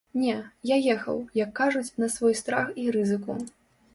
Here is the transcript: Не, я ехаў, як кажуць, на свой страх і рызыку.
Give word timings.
Не, 0.19 0.35
я 0.69 0.77
ехаў, 0.93 1.19
як 1.43 1.51
кажуць, 1.59 1.95
на 2.03 2.09
свой 2.15 2.37
страх 2.41 2.71
і 2.85 2.87
рызыку. 2.99 3.37